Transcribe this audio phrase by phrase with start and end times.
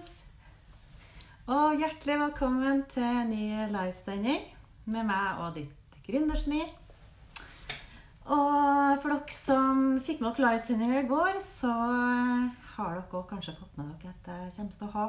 [0.00, 0.26] folkens!
[1.50, 4.42] Og hjertelig velkommen til ny livesending
[4.88, 6.62] med meg og ditt gründersni.
[8.30, 13.56] Og for dere som fikk med dere livesendinga i går, så har dere også kanskje
[13.58, 15.08] fått med dere at jeg kommer til å ha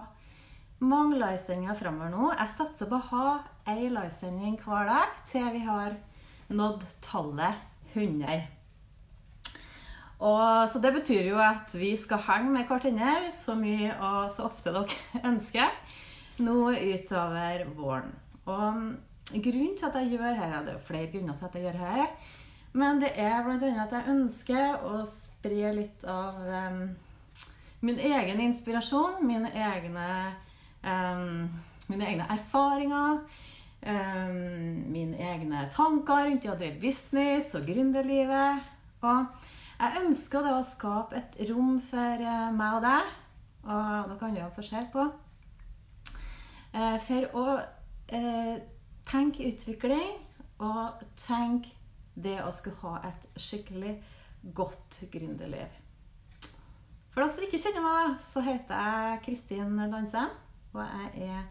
[0.81, 2.31] mange livesendinger framover nå.
[2.33, 3.27] Jeg satser på å ha
[3.71, 5.95] ei livesending hver dag til vi har
[6.51, 8.41] nådd tallet 100.
[10.21, 14.45] Og, så det betyr jo at vi skal henge med hverandre så mye og så
[14.45, 15.71] ofte dere ønsker
[16.45, 18.13] nå utover våren.
[18.45, 21.63] Og grunnen til at jeg gjør her, Det er jo flere grunner til at jeg
[21.63, 22.07] gjør her.
[22.73, 23.69] Men det er bl.a.
[23.83, 26.83] at jeg ønsker å spre litt av um,
[27.81, 30.07] min egen inspirasjon, mine egne,
[30.85, 31.49] um,
[31.89, 33.23] mine egne erfaringer.
[33.81, 38.69] Um, mine egne tanker rundt det å drive business og gründerlivet.
[39.01, 39.49] Og
[39.81, 43.11] jeg ønsker det å skape et rom for eh, meg og deg,
[43.65, 45.05] og dere andre som ser på,
[46.77, 47.45] eh, for å
[48.13, 48.57] eh,
[49.09, 50.19] tenke utvikling
[50.61, 51.73] og tenke
[52.13, 53.95] det å skulle ha et skikkelig
[54.53, 55.79] godt gründerliv.
[57.11, 60.29] For dere som ikke kjenner meg, så heter jeg Kristin Landsem.
[60.71, 61.41] Og jeg er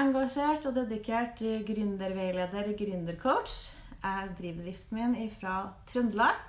[0.00, 3.58] engasjert og dedikert gründerveileder, gründercoach.
[4.00, 5.60] Jeg driver driften min fra
[5.92, 6.40] Trøndelag.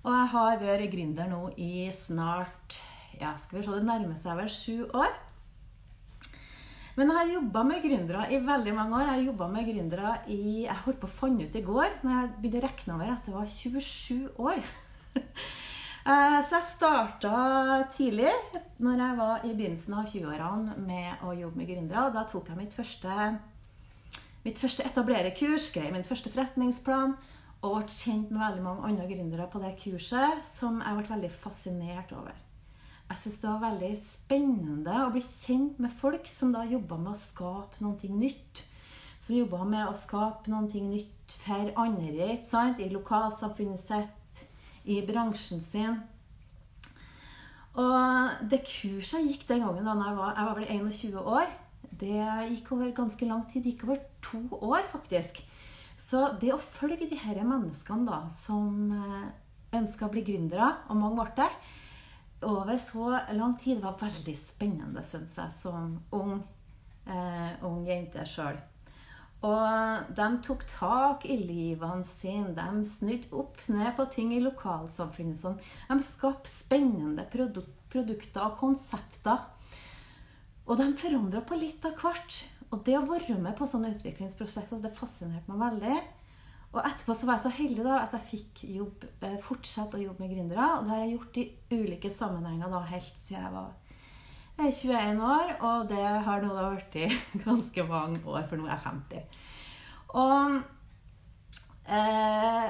[0.00, 2.78] Og jeg har vært gründer nå i snart
[3.20, 5.12] ja, skal vi se, Det nærmer seg vel sju år.
[6.96, 9.10] Men jeg har jobba med gründere i veldig mange år.
[9.10, 12.30] Jeg har med gründere i Jeg holdt på å finne ut i går når jeg
[12.38, 14.64] begynte å regne over at det var 27 år.
[16.00, 17.30] Eh, så jeg starta
[17.92, 18.30] tidlig,
[18.80, 22.06] når jeg var i begynnelsen av 20-årene, med å jobbe med gründere.
[22.14, 23.26] Da tok jeg mitt første,
[24.46, 27.12] mitt første etablererkurs, skrev min første forretningsplan
[27.60, 31.30] og ble kjent med veldig mange andre gründere på det kurset som jeg ble veldig
[31.42, 32.36] fascinert over.
[33.10, 37.12] Jeg syns det var veldig spennende å bli kjent med folk som da jobba med
[37.12, 38.62] å skape noe nytt.
[39.20, 42.78] Som jobba med å skape noe nytt for andre sant?
[42.80, 44.44] i lokalsamfunnet sitt,
[44.86, 45.98] i bransjen sin.
[47.74, 51.52] Og det kurset jeg gikk den gangen da jeg var, jeg var vel 21 år,
[52.00, 53.64] det gikk over ganske lang tid.
[53.64, 55.42] Det gikk over to år, faktisk.
[56.00, 59.28] Så det å følge de her menneskene da, som eh,
[59.76, 61.50] ønska å bli gründere, og mange ble det,
[62.48, 66.38] over så lang tid var veldig spennende, syns jeg, som ung,
[67.04, 68.56] eh, ung jente sjøl.
[69.44, 72.52] Og de tok tak i livene sine.
[72.56, 75.38] De snudde opp ned på ting i lokalsamfunnet.
[75.40, 75.56] Sånn.
[75.88, 79.40] De skapte spennende produk produkter og konsepter.
[80.68, 82.36] Og de forandra på litt av hvert.
[82.70, 86.00] Og det å være med på sånne utviklingsprosjekter, det fascinerte meg veldig.
[86.70, 90.02] Og etterpå så var jeg så heldig da at jeg fikk jobb, eh, fortsette å
[90.04, 90.66] jobbe med gründere.
[90.76, 93.72] Og det har jeg gjort i ulike sammenhenger da, helt siden jeg var
[94.60, 95.50] 21 år.
[95.66, 96.68] Og det har nå da
[97.00, 97.08] i
[97.46, 99.40] ganske mange år, for nå er jeg 50.
[100.20, 100.60] Og
[101.90, 102.68] eh,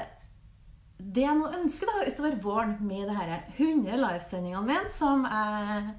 [0.96, 5.92] det jeg nå ønsker da utover våren med det her 100 livesendingene mine, som jeg,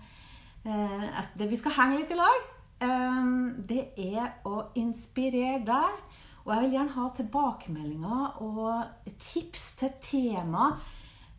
[0.65, 2.49] eh, det vi skal henge litt i lag
[2.81, 6.01] det er å inspirere deg.
[6.41, 10.71] Og jeg vil gjerne ha tilbakemeldinger og tips til tema.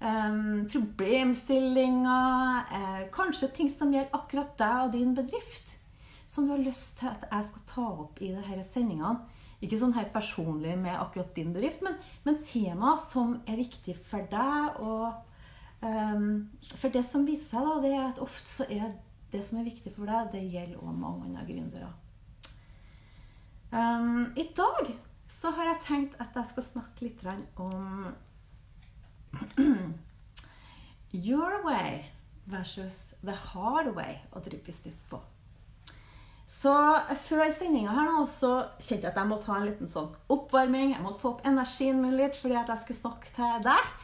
[0.03, 5.79] Um, problemstillinger, eh, kanskje ting som gjelder akkurat deg og din bedrift.
[6.27, 9.21] Som du har lyst til at jeg skal ta opp i disse sendingene.
[9.63, 14.27] Ikke sånn helt personlig med akkurat din bedrift, men, men tema som er viktig for
[14.31, 14.81] deg.
[14.83, 15.13] Og
[15.87, 18.91] um, for det som viser seg, da, det er at ofte så er
[19.33, 21.91] det som er viktig for deg, det gjelder også mange andre gründere.
[23.73, 24.93] Um, I dag
[25.33, 27.23] så har jeg tenkt at jeg skal snakke litt
[27.57, 28.13] om
[31.29, 32.05] your way
[32.45, 35.21] versus the hard way å drive business på.
[36.53, 36.73] Så
[37.25, 40.93] før sendinga her nå så kjente jeg at jeg måtte ha en liten sånn oppvarming.
[40.93, 43.95] Jeg måtte få opp energien min litt fordi at jeg skulle snakke til deg.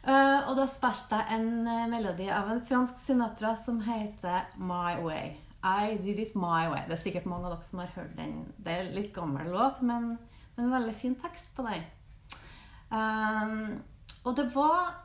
[0.00, 4.96] Uh, og da spilte jeg en uh, melodi av en fransk Sinatra som heter My
[5.04, 5.34] Way.
[5.60, 6.86] I Did It My Way.
[6.88, 8.46] Det er sikkert mange av dere som har hørt den.
[8.56, 11.84] Det er en litt gammel låt, men det er en veldig fin tekst på den.
[12.90, 13.82] Um,
[14.24, 14.96] og det var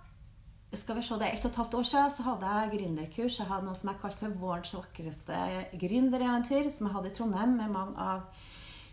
[0.76, 3.40] skal vi se, det er ett og et halvt år siden så hadde jeg gründerkurs.
[3.40, 5.42] Jeg hadde noe som jeg kalte for vårens vakreste
[5.80, 8.26] gründereventyr, som jeg hadde i Trondheim med mange av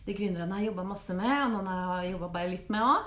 [0.07, 1.71] de gründerne jeg jobba masse med, og noen
[2.03, 3.03] jeg jobba bare litt med òg.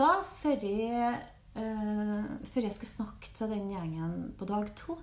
[0.00, 1.16] Natta før jeg,
[1.60, 4.96] uh, før jeg skulle snakke til den gjengen på dag to,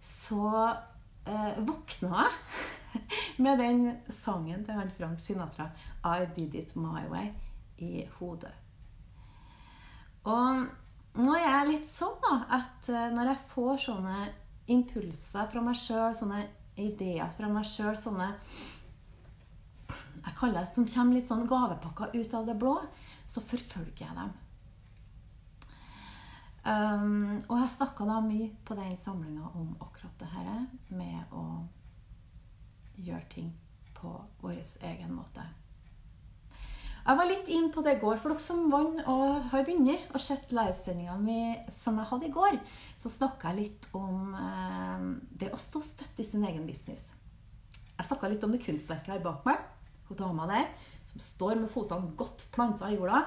[0.00, 0.50] så
[1.24, 2.34] uh, våkna jeg
[3.44, 5.70] med den sangen til han Frank Sinatra,
[6.04, 7.32] 'I Did It My Way',
[7.78, 8.52] i hodet.
[10.24, 10.66] Og
[11.16, 14.28] nå er jeg litt sånn da, at uh, når jeg får sånne
[14.68, 16.44] impulser fra meg sjøl, sånne
[16.76, 18.34] ideer fra meg sjøl, sånne
[20.36, 22.74] Det som kommer litt sånn gavepakker ut av det blå,
[23.26, 24.34] så forfølger jeg dem.
[26.66, 30.48] Um, og jeg snakka da mye på den samlinga om akkurat det her
[30.98, 31.44] med å
[32.98, 33.52] gjøre ting
[33.94, 34.10] på
[34.42, 35.44] vår egen måte.
[37.06, 38.16] Jeg var litt inn på det i går.
[38.18, 41.14] For dere som vant og har vunnet og sett livesendinga
[41.70, 42.58] som jeg hadde i går,
[42.98, 45.06] så snakka jeg litt om eh,
[45.38, 47.04] det å stå støtt i sin egen business.
[47.94, 49.62] Jeg snakka litt om det kunstverket her bak meg.
[50.08, 50.68] Hun dama der
[51.10, 53.24] som står med fotene godt planta i jorda.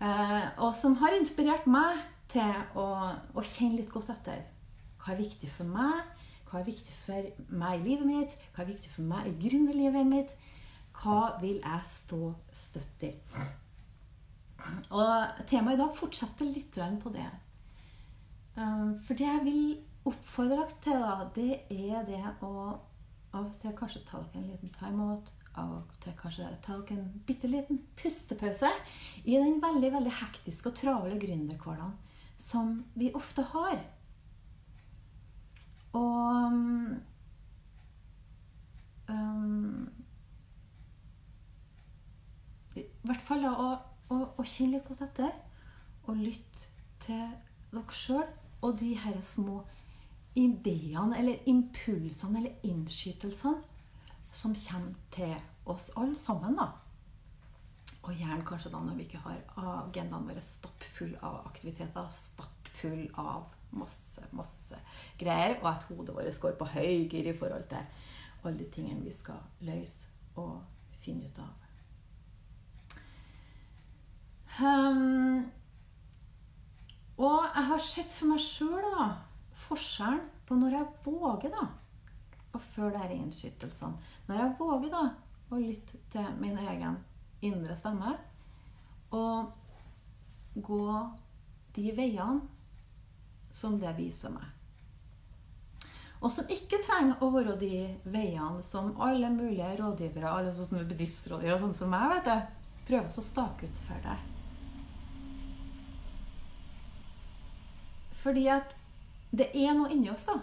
[0.00, 2.86] Eh, og som har inspirert meg til å,
[3.34, 4.44] å kjenne litt godt etter.
[5.00, 6.04] Hva er viktig for meg?
[6.48, 7.30] Hva er viktig for
[7.60, 8.36] meg i livet mitt?
[8.54, 10.36] Hva er viktig for meg i gründerlivet mitt?
[10.98, 13.12] Hva vil jeg stå støtt i?
[14.90, 17.28] Og temaet i dag fortsetter litt på det.
[18.58, 22.52] Um, for det jeg vil oppfordre dere til, det er det å
[23.36, 25.32] av og til kanskje ta dere en liten timeout.
[25.58, 28.70] Av og til kanskje ta dere en bitte liten pustepause
[29.24, 31.96] i den veldig veldig hektiske og travle gründerhverdagen
[32.38, 33.80] som vi ofte har.
[35.98, 36.54] Og
[39.08, 39.88] um,
[42.76, 43.70] i hvert fall da, å,
[44.14, 45.32] å, å, kjenne litt godt etter
[46.06, 46.68] og lytte
[47.02, 47.24] til
[47.72, 48.28] dere sjøl
[48.62, 49.62] og de her små
[50.38, 53.77] ideene eller impulsene eller innskytelsene
[54.32, 55.34] som kommer til
[55.66, 56.56] oss alle sammen.
[56.56, 56.68] da.
[58.02, 63.48] Og gjerne kanskje da når vi ikke har agendaen vår stappfull av aktiviteter, stappfull av
[63.76, 64.78] masse, masse
[65.20, 67.84] greier, og at hodet vårt går på høygir i forhold til
[68.44, 70.08] alle de tingene vi skal løse
[70.38, 70.62] og
[71.02, 71.54] finne ut av.
[74.58, 75.44] Um,
[77.18, 78.86] og jeg har sett for meg sjøl
[79.68, 81.66] forskjellen på når jeg våger da,
[82.58, 84.10] å før disse innskytelsene.
[84.28, 85.04] Når jeg våger da
[85.48, 86.98] å lytte til min egen
[87.46, 88.16] indre stemme
[89.14, 89.54] og
[90.58, 90.84] gå
[91.78, 92.40] de veiene
[93.54, 94.54] som det viser meg.
[96.18, 101.60] Og som ikke trenger å være de veiene som alle mulige rådgivere, alle sånne bedriftsrådgivere
[101.62, 102.56] sånn som meg, vet du,
[102.88, 104.26] prøver å stake ut for deg.
[108.18, 108.74] Fordi at
[109.30, 110.40] det er noe inni oss, da,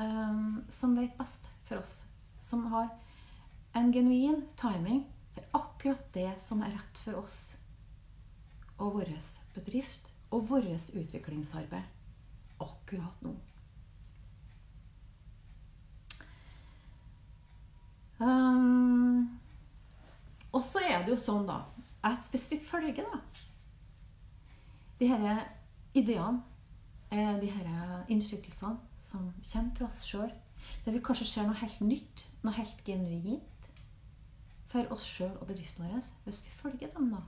[0.00, 2.04] um, som vet best for oss.
[2.40, 2.88] Som har
[3.72, 5.04] en genuin timing
[5.34, 7.40] for akkurat det som er rett for oss
[8.80, 9.12] og vår
[9.54, 13.34] bedrift og vårt utviklingsarbeid akkurat nå.
[18.20, 19.40] Um,
[20.52, 21.62] og så er det jo sånn, da,
[22.04, 23.20] at hvis vi følger da,
[25.00, 25.44] de her
[25.96, 26.42] ideene,
[27.10, 30.30] de her innskytelsene som kommer fra oss sjøl,
[30.84, 33.68] der vi kanskje ser noe helt nytt, noe helt genuint
[34.70, 37.24] for oss sjøl og bedriften vår, hvis vi følger dem, da,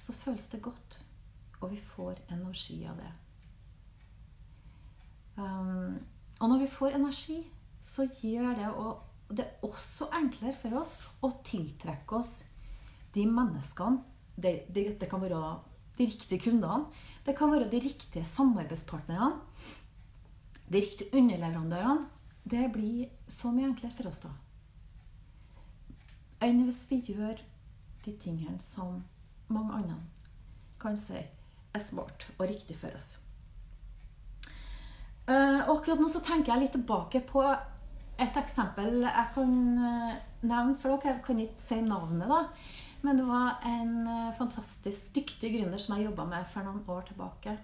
[0.00, 1.00] så føles det godt,
[1.60, 3.12] og vi får energi av det.
[5.40, 6.00] Um,
[6.40, 7.38] og når vi får energi,
[7.80, 12.40] så gjør det og det er også enklere for oss å tiltrekke oss
[13.14, 14.02] de menneskene
[14.34, 15.38] det, det, det kan være
[15.98, 16.88] de riktige kundene
[17.26, 19.38] det kan være de riktige samarbeidspartnerne,
[20.70, 22.08] de riktige underleverandørene.
[22.50, 24.30] Det blir så mye enklere for oss da.
[26.46, 27.42] Enn hvis vi gjør
[28.06, 29.02] de tingene som
[29.52, 29.98] mange andre
[30.80, 33.18] kan si er smart og riktig for oss.
[35.30, 37.44] Og akkurat nå så tenker jeg litt tilbake på
[38.20, 41.16] et eksempel jeg kan uh, nevne for dere.
[41.16, 42.40] Jeg kan ikke si navnet, da.
[43.00, 47.06] Men det var en eh, fantastisk dyktig gründer som jeg jobba med for noen år
[47.08, 47.54] tilbake.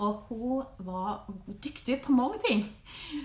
[0.00, 2.62] Og hun var dyktig på mange ting.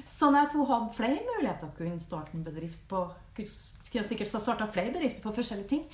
[0.10, 3.06] Sånn at hun hadde flere muligheter å kunne starte en bedrift på
[3.36, 5.86] Skulle sikkert starta flere bedrifter på forskjellige ting.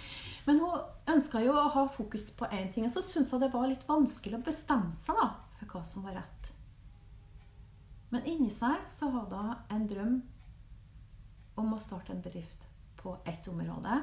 [0.45, 2.85] Men hun ønska jo å ha fokus på én ting.
[2.85, 6.05] Og så syntes hun det var litt vanskelig å bestemme seg da, for hva som
[6.05, 6.51] var rett.
[8.11, 10.17] Men inni seg så hadde hun en drøm
[11.61, 12.67] om å starte en bedrift
[13.01, 14.01] på ett område.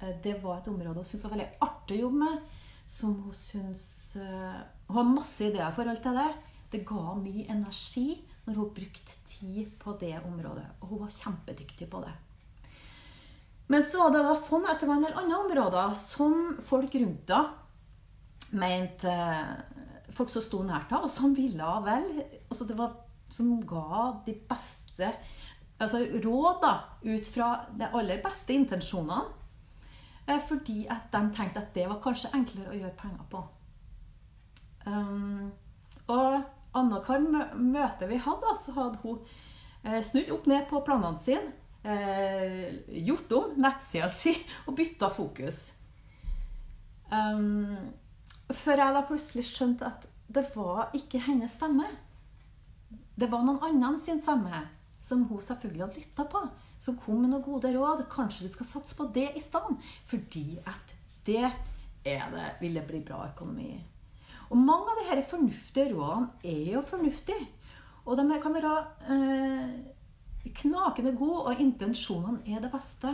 [0.00, 2.59] Eh, det var et område hun syntes var veldig artig å jobbe med.
[2.90, 6.30] Som hun syns uh, Hun har masse ideer i forhold til det.
[6.70, 8.08] Det ga mye energi
[8.46, 10.66] når hun brukte tid på det området.
[10.80, 12.12] Og hun var kjempedyktig på det.
[13.70, 16.94] Men så var det da sånn at det var en del andre områder som folk
[16.98, 17.58] rundt henne
[18.50, 19.12] mente
[20.10, 22.08] Folk som sto nært henne, og som ville vel.
[22.50, 22.96] Altså det var,
[23.30, 25.06] som ga de beste
[25.80, 26.72] altså råd da,
[27.06, 29.38] ut fra de aller beste intensjonene.
[30.28, 33.42] Eh, fordi at de tenkte at det var kanskje enklere å gjøre penger på.
[34.86, 35.52] Um,
[36.10, 36.42] Og
[36.74, 39.18] annethvert møte vi hadde, så hadde hun
[39.84, 41.52] eh, snudd opp ned på planene sine.
[41.80, 42.66] Eh,
[43.06, 44.34] gjort om nettsida si
[44.66, 45.62] og bytta fokus.
[47.10, 47.76] Um,
[48.54, 51.88] før jeg da plutselig skjønte at det var ikke hennes stemme.
[53.18, 54.62] Det var noen annen sin stemme,
[55.02, 56.42] som hun selvfølgelig hadde lytta på.
[56.80, 58.06] Som kom med noen gode råd.
[58.12, 59.76] Kanskje du skal satse på det i stedet.
[60.10, 60.94] Fordi at
[61.28, 63.80] det er det, vil det bli bra økonomi i.
[64.50, 67.48] Og mange av disse fornuftige rådene er jo fornuftige.
[68.08, 68.76] Og de kan være
[69.12, 69.74] eh,
[70.62, 73.12] knakende gode, og intensjonene er det beste.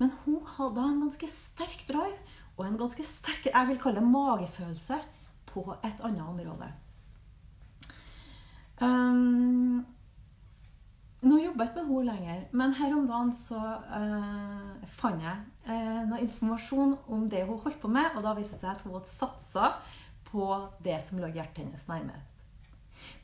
[0.00, 2.16] Men hun hadde en ganske sterk drive
[2.56, 4.98] og en ganske sterk jeg vil kalle det magefølelse
[5.50, 6.70] på et annet område.
[8.82, 9.84] Um,
[11.24, 15.42] nå jobber jeg ikke med henne lenger, men her om dagen så uh, fant jeg
[15.68, 18.84] uh, noe informasjon om det hun holdt på med, og da viste det seg at
[18.84, 19.72] hun hadde satsa
[20.28, 20.48] på
[20.84, 22.30] det som lå hjertet hennes nærmest.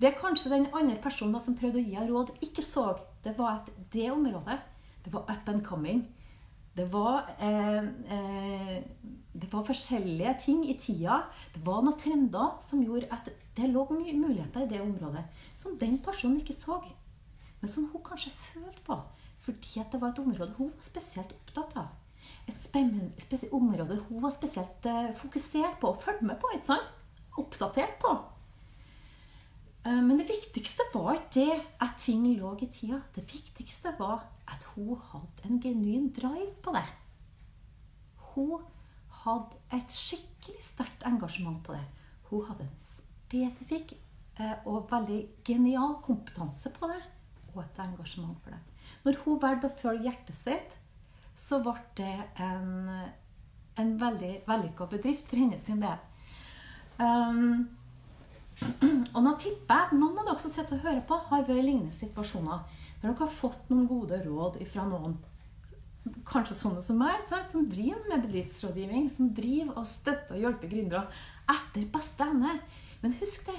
[0.00, 2.92] Det kanskje den andre personen som prøvde å gi henne råd, ikke så,
[3.24, 4.58] det var at det området
[5.04, 6.02] det var up and coming.
[6.76, 8.82] Det var, eh, eh,
[9.32, 11.22] det var forskjellige ting i tida.
[11.54, 15.24] Det var noen trender som gjorde at det lå mye muligheter i det området
[15.56, 16.82] som den personen ikke så,
[17.60, 18.98] men som hun kanskje følte på.
[19.40, 21.88] Fordi det var et område hun var spesielt opptatt av.
[22.48, 26.50] Et spesielt område hun var spesielt eh, fokusert på og fulgte med på.
[26.54, 26.92] ikke sant?
[27.38, 28.14] Oppdatert på.
[29.86, 33.00] Eh, men det viktigste var ikke det at ting lå i tida.
[33.14, 36.86] Det viktigste var at hun hadde en genuin drive på det.
[38.34, 38.66] Hun
[39.24, 41.84] hadde et skikkelig sterkt engasjement på det.
[42.30, 43.94] Hun hadde en spesifikk
[44.38, 47.00] eh, og veldig genial kompetanse på det,
[47.54, 48.60] og et engasjement for det.
[49.04, 50.76] Når hun valgte å følge hjertet sitt,
[51.40, 52.90] så ble det en,
[53.80, 56.00] en veldig vellykka bedrift for hennes del.
[57.00, 57.70] Um,
[59.14, 61.64] og nå tipper jeg noen av dere som sitter og hører på, har vært i
[61.64, 62.62] lignende situasjoner.
[63.00, 65.16] Der dere har fått noen gode råd fra noen,
[66.28, 71.06] kanskje sånne som meg, som driver med bedriftsrådgivning, som driver og støtter og hjelper gründere
[71.48, 72.58] etter beste evne.
[73.00, 73.56] Men husk det,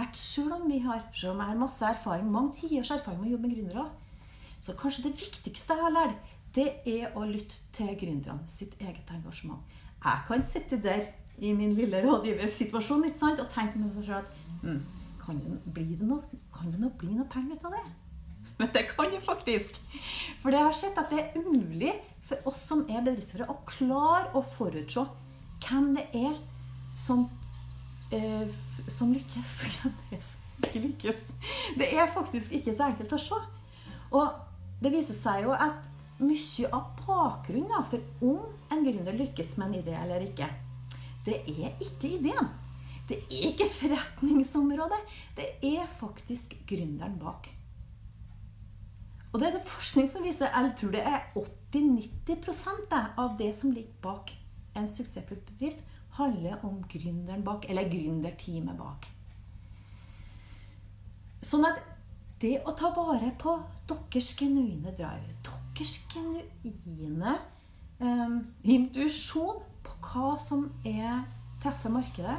[0.00, 3.30] at selv om vi har selv om jeg har masse erfaring, mange tiårs erfaring med
[3.30, 3.86] å jobbe med gründere,
[4.60, 9.10] så kanskje det viktigste jeg har lært, det er å lytte til gründerne sitt eget
[9.14, 9.60] engasjement.
[10.04, 11.06] Jeg kan sitte der
[11.38, 13.40] i min lille rådgiversituasjon ikke sant?
[13.40, 14.80] og tenke med meg selv at mm,
[15.22, 15.40] kan,
[15.76, 17.84] det noe, kan det nå bli noe penger ut av det?
[18.60, 19.78] Men det kan det faktisk.
[20.42, 21.94] For det har sett at det er umulig
[22.28, 25.06] for oss som er bedriftsførere, å klare å forutse
[25.64, 26.36] hvem det er
[26.96, 27.24] som,
[28.10, 28.46] eh,
[28.88, 29.54] som lykkes.
[30.12, 31.20] Er som ikke lykkes.
[31.78, 33.38] Det er faktisk ikke så enkelt å se.
[34.10, 35.86] Og det viser seg jo at
[36.20, 40.50] mye av bakgrunnen for om en gründer lykkes med en idé eller ikke,
[41.24, 42.50] det er ikke ideen.
[43.08, 45.00] Det er ikke forretningsområdet.
[45.36, 47.48] Det er faktisk gründeren bak.
[49.32, 53.98] Og det er forskning som viser jeg tror det er 80-90% av det som ligger
[54.02, 54.32] bak
[54.78, 55.82] en suksessfull bedrift,
[56.18, 59.08] handler om gründeren bak, eller gründerteamet bak.
[61.44, 61.80] Sånn at
[62.40, 63.56] det å ta vare på
[63.88, 67.34] deres genuine drive, deres genuine
[68.00, 68.38] eh,
[68.76, 69.66] intuisjon
[70.10, 71.24] hva som er
[71.62, 72.38] treffer markedet,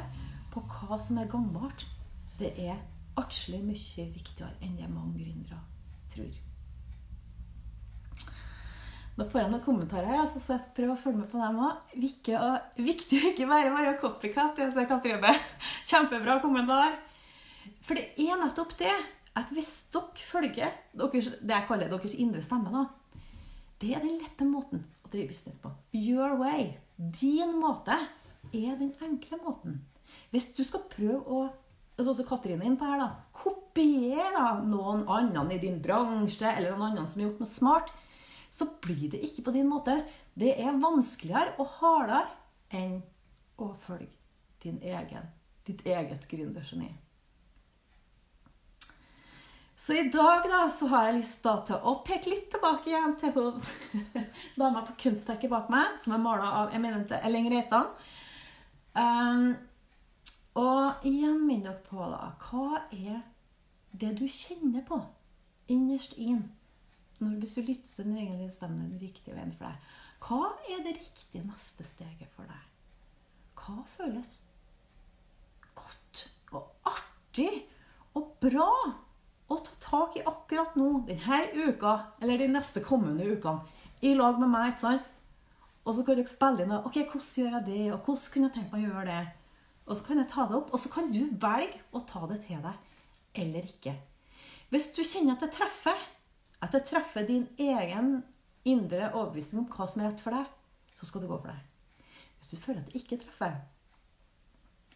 [0.52, 1.86] på hva som er gangbart,
[2.38, 2.80] det er
[3.16, 5.60] atskillig mye viktigere enn det mange gründere
[6.12, 6.32] tror.
[9.12, 11.58] Nå får jeg noen kommentarer her, så skal jeg prøve å følge med på dem
[11.60, 11.82] òg.
[12.00, 14.54] Viktig, å ikke bare være copycat.
[14.56, 15.34] Det ser Katrine.
[15.90, 16.96] Kjempebra kommentar.
[17.84, 18.94] For det er nettopp det
[19.36, 22.86] at hvis dere følger deres, det jeg kaller deres indre stemme, da,
[23.82, 25.72] det er den lette måten å drive business på.
[25.96, 26.72] Your way.
[26.96, 27.98] Din måte
[28.52, 29.82] er den enkle måten.
[30.32, 31.42] Hvis du skal prøve å
[32.02, 36.88] sånn som Katrine inn på her da, kopiere noen annen i din bransje eller noen
[36.90, 37.92] annen som har gjort noe smart,
[38.52, 40.02] så blir det ikke på din måte.
[40.34, 42.26] Det er vanskeligere og hardere
[42.76, 42.98] enn
[43.56, 44.12] å følge
[44.62, 45.30] din egen,
[45.66, 46.90] ditt eget gründergeni.
[49.82, 53.16] Så i dag da, så har jeg lyst da, til å peke litt tilbake igjen
[53.18, 53.34] til
[54.60, 57.88] dama på kunstverket bak meg, som er mala av eminente Elling Reitan.
[58.94, 59.56] Um,
[60.60, 63.22] og igjen minner dere på da, hva er
[63.96, 65.00] det du kjenner på
[65.72, 66.44] innerst inn
[67.22, 69.94] når hvis du lytter til den egen stemmen den riktige veien for deg?
[70.22, 72.68] Hva er det riktige neste steget for deg?
[73.58, 74.36] Hva føles
[75.78, 77.50] godt og artig
[78.18, 78.68] og bra?
[79.52, 83.64] å ta tak i akkurat nå, denne uka eller de neste kommende ukene,
[84.02, 84.72] i lag med meg.
[84.72, 85.10] ikke sant?
[85.82, 88.54] Og så kan dere spille inn ok, hvordan gjør jeg det, og hvordan kunne jeg
[88.56, 89.20] tenkt meg å gjøre det.
[89.82, 92.40] Og så kan jeg ta det opp, og så kan du velge å ta det
[92.44, 92.90] til deg
[93.42, 93.94] eller ikke.
[94.72, 95.98] Hvis du kjenner at det treffer,
[96.62, 98.22] at det treffer din egen
[98.68, 100.50] indre overbevisning om hva som er rett for deg,
[100.94, 101.58] så skal du gå for det.
[102.38, 103.56] Hvis du føler at det ikke treffer,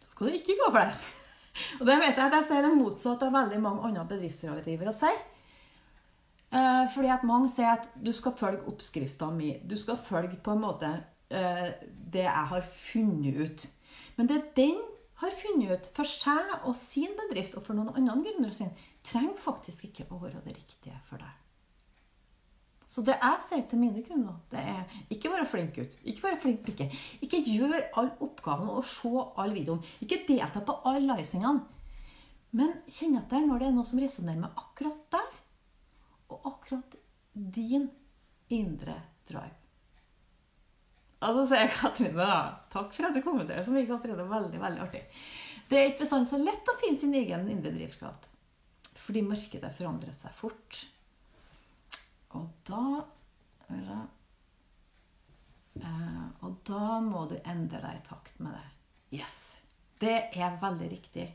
[0.03, 1.15] så skal du ikke gå for det.
[1.79, 5.23] Og det vet jeg at jeg ser det motsatte av veldig mange andre bedriftsrådgivere sier.
[6.47, 9.57] Eh, fordi at mange sier at du skal følge oppskrifta mi.
[9.67, 10.91] Du skal følge på en måte
[11.33, 13.65] eh, det jeg har funnet ut.
[14.15, 14.77] Men det den
[15.17, 18.71] har funnet ut for seg og sin bedrift, og for noen andre sin,
[19.03, 21.46] trenger faktisk ikke å være det riktige for deg.
[22.87, 23.99] Så det jeg sier til mine
[24.51, 26.87] det er ikke være flink gutt, ikke være flink pikke.
[27.21, 29.83] Ikke gjør alle oppgavene og se alle videoene.
[30.01, 31.65] Ikke delta på alle livesendingene.
[32.55, 35.39] Men kjenn etter når det er noe som resonnerer med akkurat deg,
[36.31, 36.95] og akkurat
[37.35, 37.89] din
[38.53, 38.95] indre
[39.27, 39.55] drive.
[41.17, 42.41] Og så sier Katrine da,
[42.71, 44.27] takk for at du kommenterer så mye, Katrine.
[44.31, 45.03] Veldig, veldig artig.
[45.67, 48.29] Det er ikke bestandig så lett å finne sin egen indre drivkraft.
[49.01, 50.85] Fordi markedet forandrer seg fort.
[52.35, 53.05] Og da
[53.69, 54.05] eh,
[56.41, 58.67] Og da må du endre deg i takt med det.
[59.19, 59.57] Yes!
[60.01, 61.27] Det er veldig riktig.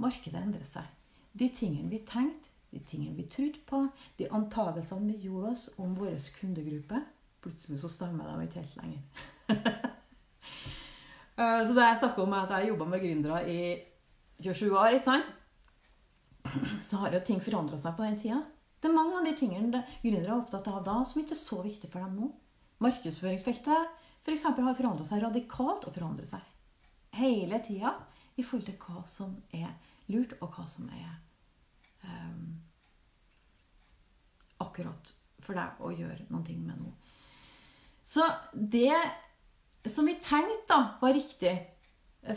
[0.00, 0.86] Markedet endrer seg.
[1.34, 3.82] De tingene vi tenkte, de tingene vi trodde på,
[4.18, 7.02] de antakelsene vi gjorde oss om vår kundegruppe
[7.44, 9.02] Plutselig så stemmer de ikke helt lenger.
[11.34, 13.62] Eh, så det jeg snakker om, er at jeg jobba med gründere i
[14.38, 15.24] 27 år, ikke sant?
[16.88, 18.36] så har jo ting forandra seg på den tida.
[18.84, 21.62] Det er mange av de tingene gründere er opptatt av da, som ikke er så
[21.64, 22.26] viktig for dem nå.
[22.84, 27.94] Markedsføringsfeltet for eksempel, har forandra seg radikalt og forandrer seg hele tida
[28.36, 29.70] i forhold til hva som er
[30.12, 31.14] lurt, og hva som er
[32.04, 32.58] um,
[34.64, 35.14] akkurat
[35.44, 36.92] for deg å gjøre noe med nå.
[38.04, 38.92] Så det
[39.88, 41.54] som vi tenkte da var riktig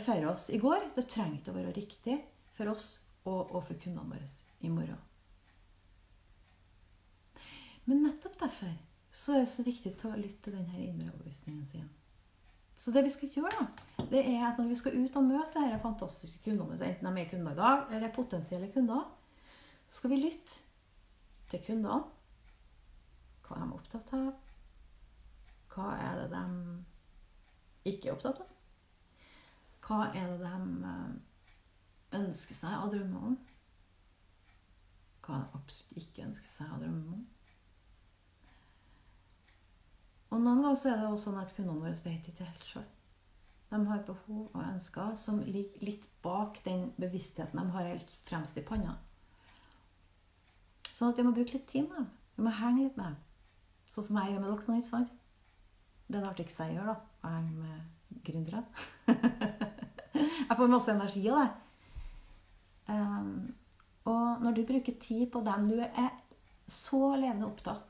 [0.00, 2.22] for oss i går, det trengte å være riktig
[2.56, 2.94] for oss
[3.26, 4.32] og, og for kundene våre
[4.64, 5.07] i morgen.
[7.88, 8.74] Men nettopp derfor
[9.16, 11.86] så er det så viktig å lytte til denne indre overbevisningen sin.
[12.78, 13.64] Så det vi skal gjøre,
[13.96, 17.22] da, det er at når vi skal ut og møte disse fantastiske kundene, enten de
[17.22, 19.08] er kunder i dag eller er potensielle kunder,
[19.88, 20.60] så skal vi lytte
[21.50, 22.04] til kundene.
[23.48, 24.28] Hva er de opptatt av?
[25.72, 26.44] Hva er det de
[27.88, 28.52] ikke er opptatt av?
[29.88, 33.40] Hva er det de eh, ønsker seg og drømmer om?
[35.24, 37.26] Hva de absolutt ikke ønsker seg og drømmer om?
[40.28, 42.86] Og noen ganger så er det også sånn at kundene våre vet ikke helt sjøl.
[43.68, 48.56] De har behov og ønsker som ligger litt bak den bevisstheten de har helt fremst
[48.56, 48.96] i panna.
[50.88, 52.08] Sånn at vi må bruke litt tid med dem.
[52.36, 53.18] Vi må henge litt med dem.
[53.92, 54.78] Sånn som jeg gjør med dere nå.
[54.78, 55.12] ikke sant?
[56.08, 56.96] Det er det artigste jeg gjør, da.
[57.22, 58.62] Å henge med gründere.
[60.48, 61.48] jeg får masse energi av det.
[62.88, 63.32] Um,
[64.08, 66.12] og når du bruker tid på dem du er
[66.68, 67.87] så levende opptatt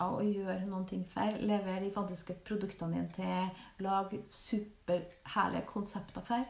[0.00, 1.36] av å gjøre noen ting for.
[1.40, 3.64] Levere de fantastiske produktene dine til.
[3.84, 6.46] Lag superherlige konsepter for.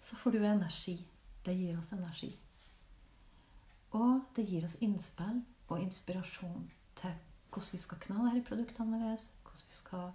[0.00, 0.96] Så får du energi.
[1.44, 2.32] Det gir oss energi.
[3.96, 6.68] Og det gir oss innspill og inspirasjon
[7.00, 7.14] til
[7.50, 10.10] hvordan vi skal kna disse produktene våre, hvordan vi skal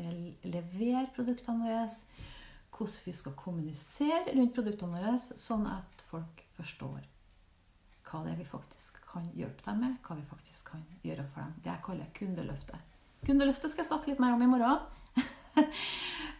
[0.00, 1.86] eh, levere produktene våre,
[2.72, 7.02] hvordan vi skal kommunisere rundt produktene våre, sånn at folk forstår
[8.08, 11.44] hva det er vi faktisk kan hjelpe dem med, hva vi faktisk kan gjøre for
[11.44, 11.52] dem.
[11.64, 12.88] Det jeg kaller kundeløftet.
[13.26, 14.82] Kundeløftet skal jeg snakke litt mer om i morgen.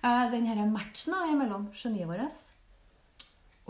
[0.02, 2.32] Eh, Denne matchen mellom geniet vårt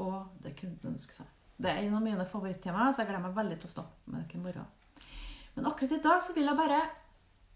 [0.01, 1.33] og det kunden ønsker seg.
[1.63, 4.23] Det er en av mine favorittemaer, så jeg gleder meg veldig til å snakke med
[4.23, 4.71] dere i morgen.
[5.55, 6.81] Men akkurat i dag så vil jeg bare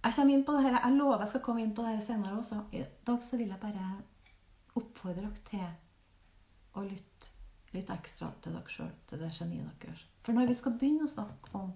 [0.04, 2.02] Jeg kommer inn på det her, jeg lover jeg skal komme inn på det her
[2.04, 2.60] senere også.
[2.76, 3.86] I dag så vil jeg bare
[4.76, 5.64] oppfordre dere til
[6.76, 7.32] å lytte
[7.74, 10.04] litt ekstra til dere sjøl, til det geniet deres.
[10.26, 11.72] For når vi skal begynne å snakke om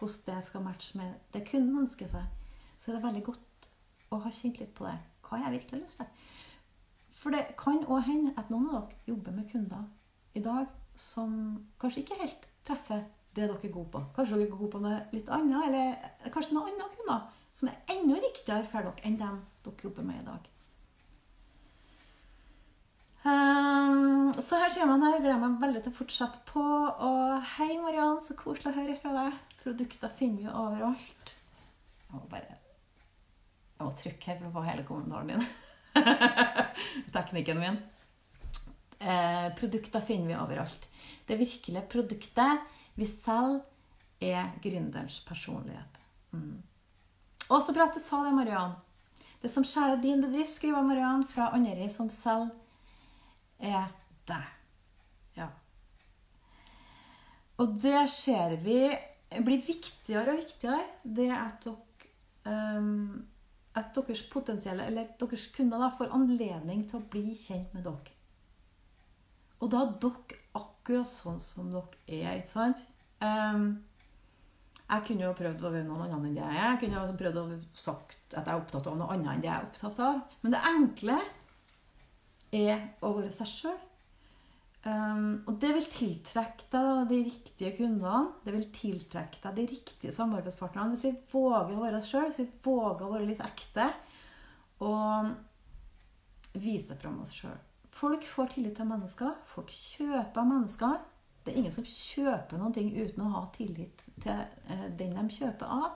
[0.00, 2.28] hvordan det skal matche med det kunden ønsker seg,
[2.76, 3.70] så er det veldig godt
[4.10, 4.96] å ha kjent litt på det.
[5.24, 6.28] Hva har jeg virkelig lyst til?
[7.20, 9.84] For det kan òg hende at noen av dere jobber med kunder
[10.34, 11.34] i dag som
[11.80, 14.00] kanskje ikke helt treffer det dere er gode på.
[14.16, 17.92] Kanskje dere er gode på noe litt annet, eller kanskje noen andre kunder som er
[17.94, 20.48] enda riktigere for dere enn dem dere jobber med i dag.
[23.20, 25.16] Um, så her kommer han her.
[25.18, 26.64] Jeg gleder meg veldig til å fortsette på.
[26.64, 29.38] Og hei, Mariann, så koselig å høre fra deg.
[29.60, 31.34] Produkter finner vi overalt.
[32.06, 32.56] Jeg må bare
[33.80, 35.44] Jeg må trykke her for å få hele kommentaren din.
[37.14, 37.78] Teknikken min.
[39.00, 40.88] Eh, produkter finner vi overalt.
[41.28, 42.66] Det virkelige produktet
[43.00, 43.62] vi selger,
[44.20, 45.94] er gründerens personlighet.
[46.36, 46.58] Mm.
[47.48, 48.74] Og så bra at du sa det, Mariann.
[49.40, 52.52] Det som skjærer din bedrift, skriver Mariann fra Andøy, som selger
[53.60, 53.90] er
[54.28, 54.46] deg.
[55.36, 55.48] Ja.
[57.60, 58.82] Og det ser vi
[59.44, 60.80] blir viktigere og viktigere.
[61.04, 63.26] Det at dere um,
[63.78, 68.16] at deres potensielle, eller deres kunder da, får anledning til å bli kjent med dere.
[69.60, 72.82] Og da er dere akkurat sånn som dere er, ikke sant?
[73.22, 73.70] Um,
[74.90, 76.70] jeg kunne jo prøvd å være noen annen enn det jeg er.
[76.72, 77.44] Jeg kunne jo prøvd å
[77.78, 80.18] sagt at jeg er opptatt av noe annet enn det jeg er opptatt av.
[80.42, 81.18] Men det enkle
[82.52, 83.78] er å være seg sjøl.
[84.80, 88.30] Um, og det vil tiltrekke deg de riktige kundene.
[88.46, 92.40] Det vil tiltrekke deg de riktige samarbeidspartnerne hvis vi våger å være oss sjøl, hvis
[92.40, 93.90] vi våger å være litt ekte
[94.80, 95.34] og
[96.60, 97.58] vise fram oss sjøl.
[97.92, 99.34] Folk får tillit til mennesker.
[99.50, 101.02] Folk kjøper mennesker.
[101.44, 104.40] Det er ingen som kjøper noe uten å ha tillit til
[104.72, 105.90] eh, den de kjøper av.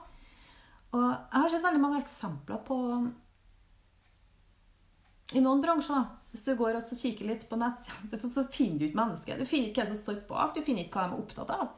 [0.93, 2.77] Og jeg har sett veldig mange eksempler på
[5.33, 8.89] I noen bransjer, da hvis du går og kikker litt på nettsidene, så finner du
[8.89, 9.39] ikke mennesket.
[9.39, 11.69] Du finner ikke hvem som står bak, du finner ikke hva de er opptatt av.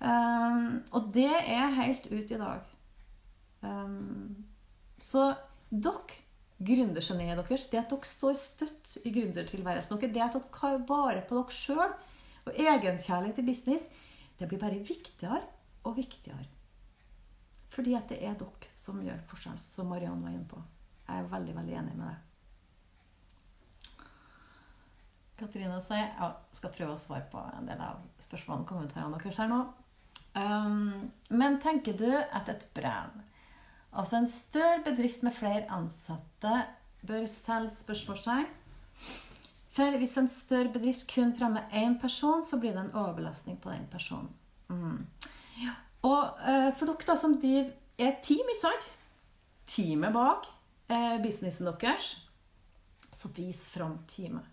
[0.00, 2.72] Um, og det er helt ut i dag.
[3.62, 4.48] Um,
[4.98, 5.28] så
[5.70, 6.18] dere,
[6.58, 11.22] gründergeniet deres, det at dere står støtt i gründertilværelsen deres, det at dere tar vare
[11.28, 11.94] på dere sjøl
[12.48, 13.84] og egenkjærlighet i business,
[14.40, 15.44] det blir bare viktigere
[15.86, 16.48] og viktigere.
[17.70, 20.58] Fordi at det er dere som gjør forskjell, som Mariann var inne på.
[21.06, 22.26] Jeg er veldig, veldig enig med deg.
[25.40, 29.40] Katrine sier jeg skal prøve å svare på en del av spørsmålene og kommentarene deres
[29.40, 29.60] her nå.
[30.36, 33.22] Um, men tenker du at et brand,
[33.90, 36.52] altså en større bedrift med flere ansatte,
[37.06, 38.46] bør selge spørsmålstegn?
[39.70, 43.70] For hvis en større bedrift kun fremmer én person, så blir det en overbelastning på
[43.70, 44.30] den personen.
[44.68, 45.06] Mm.
[45.62, 45.74] Ja.
[46.06, 48.88] Og uh, for dere da som driver et team, ikke sant?
[49.70, 50.48] Teamet bak
[50.90, 52.14] uh, businessen deres,
[53.14, 54.46] så vis fram teamet.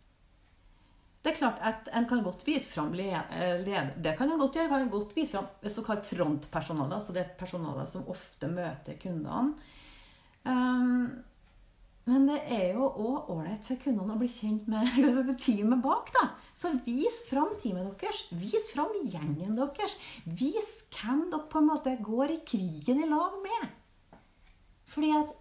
[1.27, 3.89] Det er klart at En kan godt vise fram eh, leder.
[3.99, 4.69] Det kan en godt gjøre.
[4.71, 5.49] kan en godt vise fram
[5.89, 9.57] har frontpersonale, altså det personalet som ofte møter kundene.
[10.47, 11.25] Um,
[12.07, 14.87] men det er jo òg ålreit for kundene å bli kjent med
[15.43, 16.13] teamet bak.
[16.15, 16.29] da.
[16.55, 18.23] Så vis fram teamet deres.
[18.31, 19.97] Vis fram gjengen deres.
[20.23, 23.67] Vis hvem dere på en måte går i krigen i lag med.
[24.87, 25.35] Fordi at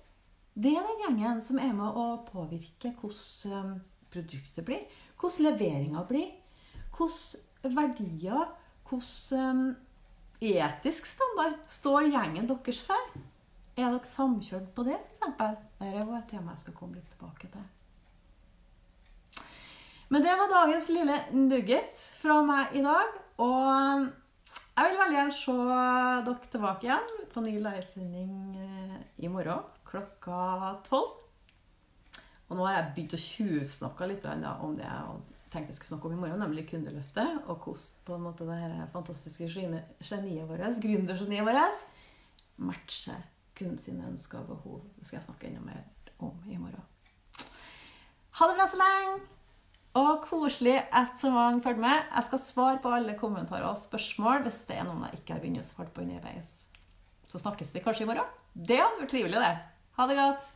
[0.58, 3.76] det er den gjengen som er med å påvirke hvordan
[4.10, 4.82] produktet blir
[5.20, 6.30] hvordan leveringa blir,
[6.96, 8.50] hvordan verdier,
[8.88, 9.76] hvordan um,
[10.40, 13.16] etisk standard står gjengen deres for.
[13.76, 15.64] Er dere samkjørt på det, f.eks.?
[15.80, 17.64] Det er et tema jeg skal komme litt tilbake til.
[20.08, 23.18] Men det var dagens lille nugget fra meg i dag.
[23.42, 24.06] Og um,
[24.76, 25.56] jeg vil veldig gjerne se
[26.28, 31.25] dere tilbake igjen på ny livesending eh, i morgen klokka tolv.
[32.46, 35.16] Og nå har jeg begynt å tjuvsnakke litt om det jeg
[35.50, 37.38] tenkte jeg skulle snakke om i morgen, nemlig kundeløftet.
[37.46, 41.86] Og hvordan på en måte det her fantastiske geniet vårt, gründergeniet vårt,
[42.56, 43.24] matcher
[43.56, 44.82] kunden sine ønsker og behov.
[44.98, 45.80] Det skal jeg snakke enda mer
[46.18, 46.84] om i morgen.
[48.36, 49.24] Ha det bra så lenge!
[49.96, 52.02] Og koselig at så mange følger med.
[52.12, 55.40] Jeg skal svare på alle kommentarer og spørsmål hvis det er noen jeg ikke har
[55.40, 56.50] begynt å svare på underveis.
[57.30, 58.28] Så snakkes vi kanskje i morgen.
[58.52, 59.54] Det hadde vært trivelig, det.
[59.96, 60.50] Ha det godt.